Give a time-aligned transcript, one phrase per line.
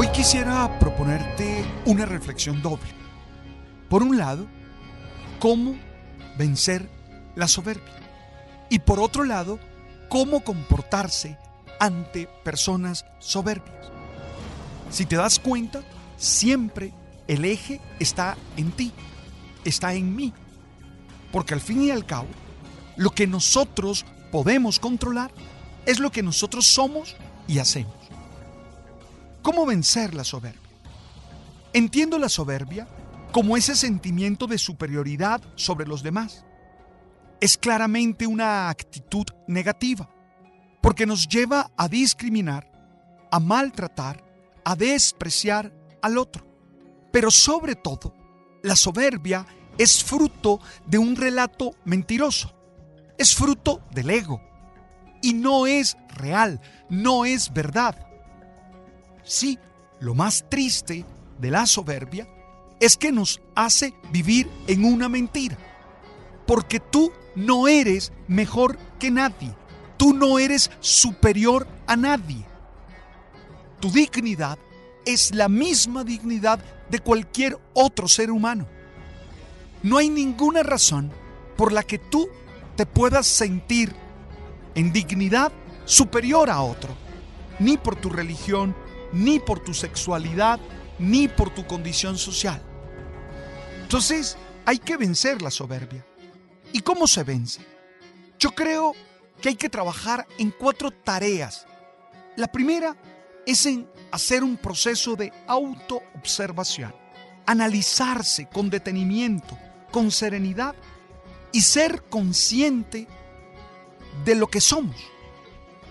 [0.00, 2.88] Hoy quisiera proponerte una reflexión doble.
[3.88, 4.46] Por un lado,
[5.40, 5.74] cómo
[6.36, 6.88] vencer
[7.34, 7.98] la soberbia.
[8.70, 9.58] Y por otro lado,
[10.08, 11.36] cómo comportarse
[11.80, 13.90] ante personas soberbias.
[14.88, 15.82] Si te das cuenta,
[16.16, 16.92] siempre
[17.26, 18.92] el eje está en ti,
[19.64, 20.32] está en mí.
[21.32, 22.28] Porque al fin y al cabo,
[22.94, 25.32] lo que nosotros podemos controlar
[25.86, 27.16] es lo que nosotros somos
[27.48, 27.97] y hacemos.
[29.42, 30.60] ¿Cómo vencer la soberbia?
[31.72, 32.88] Entiendo la soberbia
[33.32, 36.44] como ese sentimiento de superioridad sobre los demás.
[37.40, 40.08] Es claramente una actitud negativa,
[40.80, 42.70] porque nos lleva a discriminar,
[43.30, 44.24] a maltratar,
[44.64, 45.72] a despreciar
[46.02, 46.44] al otro.
[47.12, 48.14] Pero sobre todo,
[48.62, 52.52] la soberbia es fruto de un relato mentiroso,
[53.16, 54.40] es fruto del ego,
[55.22, 58.07] y no es real, no es verdad.
[59.28, 59.58] Sí,
[60.00, 61.04] lo más triste
[61.38, 62.26] de la soberbia
[62.80, 65.58] es que nos hace vivir en una mentira.
[66.46, 69.54] Porque tú no eres mejor que nadie.
[69.98, 72.42] Tú no eres superior a nadie.
[73.80, 74.58] Tu dignidad
[75.04, 78.66] es la misma dignidad de cualquier otro ser humano.
[79.82, 81.12] No hay ninguna razón
[81.54, 82.30] por la que tú
[82.76, 83.94] te puedas sentir
[84.74, 85.52] en dignidad
[85.84, 86.94] superior a otro,
[87.58, 88.74] ni por tu religión,
[89.12, 90.60] ni por tu sexualidad,
[90.98, 92.62] ni por tu condición social.
[93.82, 96.04] Entonces, hay que vencer la soberbia.
[96.72, 97.60] ¿Y cómo se vence?
[98.38, 98.94] Yo creo
[99.40, 101.66] que hay que trabajar en cuatro tareas.
[102.36, 102.96] La primera
[103.46, 106.94] es en hacer un proceso de autoobservación,
[107.46, 109.58] analizarse con detenimiento,
[109.90, 110.74] con serenidad
[111.50, 113.06] y ser consciente
[114.24, 114.96] de lo que somos,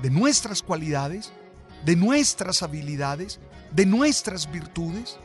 [0.00, 1.32] de nuestras cualidades
[1.84, 3.40] de nuestras habilidades,
[3.72, 5.18] de nuestras virtudes,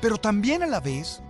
[0.00, 1.20] pero también a la vez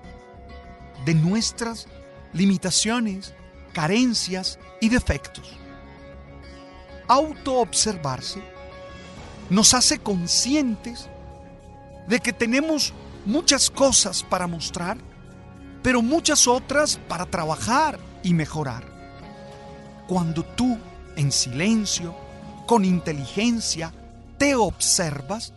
[1.04, 1.86] de nuestras
[2.32, 3.34] limitaciones,
[3.72, 5.56] carencias y defectos.
[7.06, 8.42] Autoobservarse
[9.50, 11.08] nos hace conscientes
[12.06, 12.92] de que tenemos
[13.24, 14.98] muchas cosas para mostrar,
[15.82, 18.84] pero muchas otras para trabajar y mejorar.
[20.06, 20.78] Cuando tú,
[21.16, 22.14] en silencio,
[22.66, 23.92] con inteligencia,
[24.38, 25.52] te observas,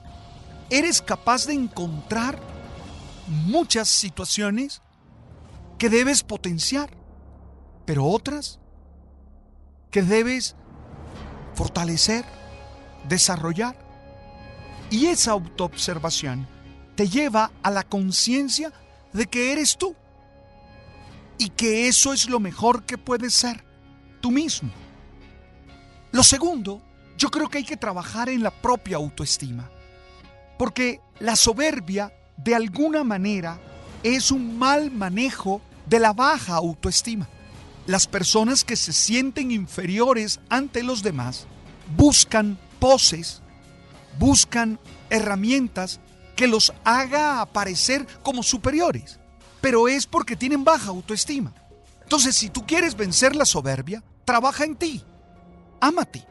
[0.69, 2.39] eres capaz de encontrar
[3.27, 4.81] muchas situaciones
[5.77, 6.89] que debes potenciar,
[7.85, 8.59] pero otras
[9.89, 10.55] que debes
[11.53, 12.25] fortalecer,
[13.07, 13.75] desarrollar.
[14.89, 16.47] Y esa autoobservación
[16.95, 18.73] te lleva a la conciencia
[19.13, 19.95] de que eres tú
[21.37, 23.63] y que eso es lo mejor que puedes ser,
[24.19, 24.69] tú mismo.
[26.11, 26.81] Lo segundo
[27.21, 29.69] yo creo que hay que trabajar en la propia autoestima.
[30.57, 33.59] Porque la soberbia, de alguna manera,
[34.01, 37.29] es un mal manejo de la baja autoestima.
[37.85, 41.45] Las personas que se sienten inferiores ante los demás
[41.95, 43.43] buscan poses,
[44.17, 44.79] buscan
[45.11, 45.99] herramientas
[46.35, 49.19] que los haga aparecer como superiores,
[49.61, 51.53] pero es porque tienen baja autoestima.
[52.01, 55.03] Entonces, si tú quieres vencer la soberbia, trabaja en ti,
[55.79, 56.25] ámate,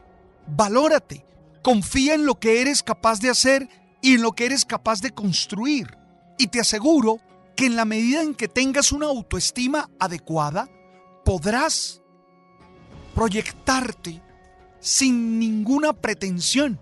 [0.47, 1.25] valórate,
[1.61, 3.69] confía en lo que eres capaz de hacer
[4.01, 5.97] y en lo que eres capaz de construir.
[6.37, 7.19] Y te aseguro
[7.55, 10.67] que en la medida en que tengas una autoestima adecuada,
[11.23, 12.01] podrás
[13.13, 14.21] proyectarte
[14.79, 16.79] sin ninguna pretensión,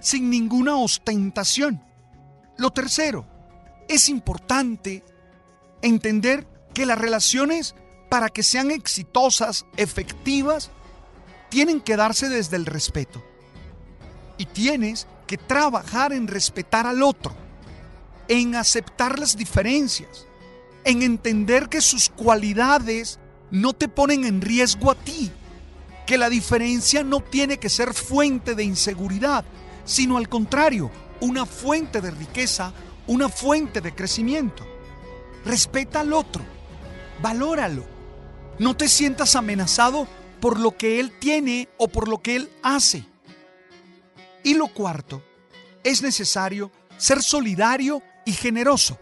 [0.00, 1.82] sin ninguna ostentación.
[2.58, 3.26] Lo tercero,
[3.88, 5.02] es importante
[5.80, 7.74] entender que las relaciones,
[8.10, 10.70] para que sean exitosas, efectivas,
[11.52, 13.22] tienen que darse desde el respeto.
[14.38, 17.34] Y tienes que trabajar en respetar al otro,
[18.26, 20.26] en aceptar las diferencias,
[20.84, 23.18] en entender que sus cualidades
[23.50, 25.30] no te ponen en riesgo a ti,
[26.06, 29.44] que la diferencia no tiene que ser fuente de inseguridad,
[29.84, 30.90] sino al contrario,
[31.20, 32.72] una fuente de riqueza,
[33.06, 34.66] una fuente de crecimiento.
[35.44, 36.42] Respeta al otro,
[37.20, 37.84] valóralo.
[38.58, 40.08] No te sientas amenazado
[40.42, 43.04] por lo que Él tiene o por lo que Él hace.
[44.42, 45.22] Y lo cuarto
[45.84, 48.98] es necesario ser solidario y generoso.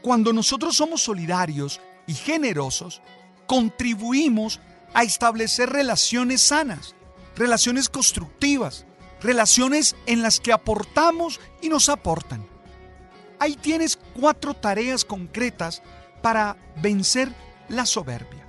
[0.00, 3.02] Cuando nosotros somos solidarios y generosos,
[3.46, 4.58] contribuimos
[4.94, 6.94] a establecer relaciones sanas,
[7.36, 8.86] relaciones constructivas,
[9.20, 12.46] relaciones en las que aportamos y nos aportan.
[13.38, 15.82] Ahí tienes cuatro tareas concretas
[16.22, 17.30] para vencer
[17.68, 18.43] la soberbia.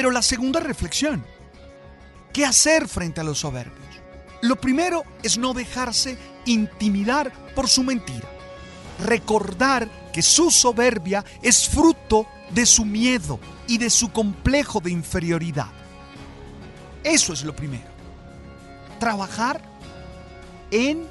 [0.00, 1.22] Pero la segunda reflexión,
[2.32, 4.00] ¿qué hacer frente a los soberbios?
[4.40, 6.16] Lo primero es no dejarse
[6.46, 8.26] intimidar por su mentira.
[9.04, 15.70] Recordar que su soberbia es fruto de su miedo y de su complejo de inferioridad.
[17.04, 17.90] Eso es lo primero.
[18.98, 19.60] Trabajar
[20.70, 21.06] en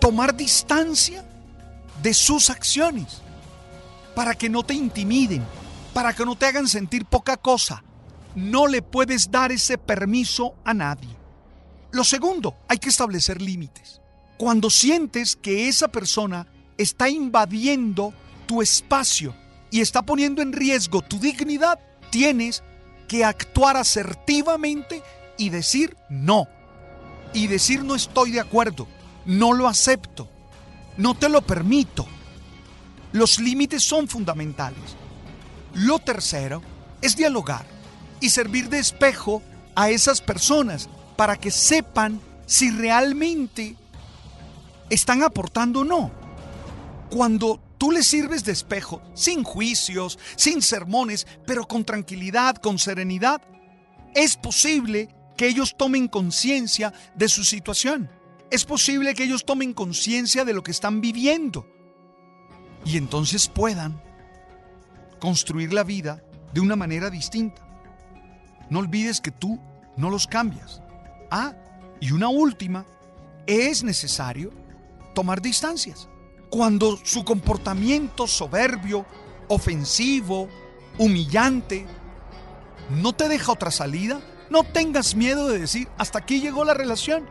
[0.00, 1.22] tomar distancia
[2.02, 3.20] de sus acciones
[4.14, 5.44] para que no te intimiden,
[5.92, 7.82] para que no te hagan sentir poca cosa.
[8.34, 11.16] No le puedes dar ese permiso a nadie.
[11.90, 14.00] Lo segundo, hay que establecer límites.
[14.38, 16.46] Cuando sientes que esa persona
[16.78, 18.14] está invadiendo
[18.46, 19.34] tu espacio
[19.70, 21.78] y está poniendo en riesgo tu dignidad,
[22.10, 22.62] tienes
[23.06, 25.02] que actuar asertivamente
[25.36, 26.48] y decir no.
[27.34, 28.88] Y decir no estoy de acuerdo,
[29.26, 30.28] no lo acepto,
[30.96, 32.06] no te lo permito.
[33.12, 34.96] Los límites son fundamentales.
[35.74, 36.62] Lo tercero
[37.00, 37.64] es dialogar
[38.20, 39.42] y servir de espejo
[39.74, 43.76] a esas personas para que sepan si realmente
[44.90, 46.10] están aportando o no.
[47.10, 53.42] Cuando tú les sirves de espejo, sin juicios, sin sermones, pero con tranquilidad, con serenidad,
[54.14, 58.10] es posible que ellos tomen conciencia de su situación.
[58.50, 61.66] Es posible que ellos tomen conciencia de lo que están viviendo.
[62.84, 64.02] Y entonces puedan
[65.22, 66.20] construir la vida
[66.52, 67.62] de una manera distinta.
[68.68, 69.60] No olvides que tú
[69.96, 70.82] no los cambias.
[71.30, 71.54] Ah,
[72.00, 72.84] y una última,
[73.46, 74.50] es necesario
[75.14, 76.08] tomar distancias.
[76.50, 79.06] Cuando su comportamiento soberbio,
[79.46, 80.48] ofensivo,
[80.98, 81.86] humillante,
[82.90, 84.20] no te deja otra salida,
[84.50, 87.28] no tengas miedo de decir, hasta aquí llegó la relación.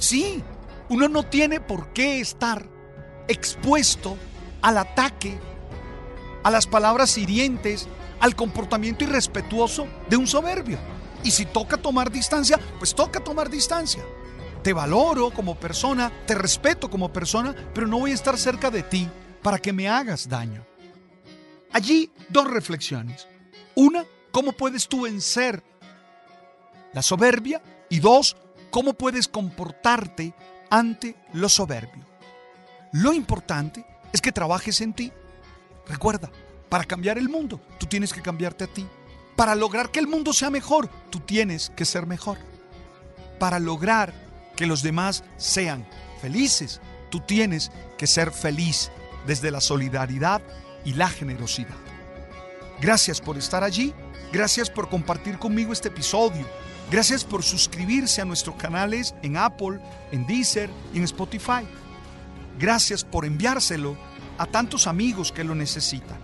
[0.00, 0.42] Sí,
[0.88, 2.66] uno no tiene por qué estar
[3.28, 4.16] expuesto
[4.60, 5.38] al ataque,
[6.44, 7.88] a las palabras hirientes,
[8.20, 10.78] al comportamiento irrespetuoso de un soberbio.
[11.24, 14.04] Y si toca tomar distancia, pues toca tomar distancia.
[14.62, 18.82] Te valoro como persona, te respeto como persona, pero no voy a estar cerca de
[18.82, 19.08] ti
[19.42, 20.64] para que me hagas daño.
[21.72, 23.26] Allí dos reflexiones.
[23.74, 25.62] Una, ¿cómo puedes tú vencer
[26.92, 27.60] la soberbia?
[27.88, 28.36] Y dos,
[28.70, 30.34] ¿cómo puedes comportarte
[30.70, 32.04] ante lo soberbio?
[32.92, 35.12] Lo importante es que trabajes en ti.
[35.86, 36.30] Recuerda,
[36.68, 38.86] para cambiar el mundo, tú tienes que cambiarte a ti.
[39.36, 42.38] Para lograr que el mundo sea mejor, tú tienes que ser mejor.
[43.38, 44.14] Para lograr
[44.56, 45.86] que los demás sean
[46.20, 48.90] felices, tú tienes que ser feliz
[49.26, 50.42] desde la solidaridad
[50.84, 51.76] y la generosidad.
[52.80, 53.92] Gracias por estar allí,
[54.32, 56.46] gracias por compartir conmigo este episodio,
[56.90, 59.80] gracias por suscribirse a nuestros canales en Apple,
[60.12, 61.66] en Deezer y en Spotify.
[62.58, 63.96] Gracias por enviárselo
[64.38, 66.18] a tantos amigos que lo necesitan.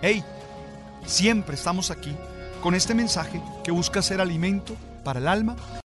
[0.00, 0.24] Hey,
[1.06, 2.14] siempre estamos aquí
[2.60, 5.56] con este mensaje que busca ser alimento para el alma